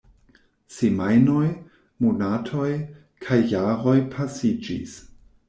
Semajnoj, 0.77 1.49
monatoj, 2.05 2.65
kaj 3.27 3.39
jaroj 3.53 3.95
pasiĝis. 4.17 4.99